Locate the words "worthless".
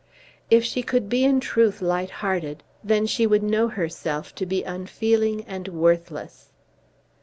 5.67-6.49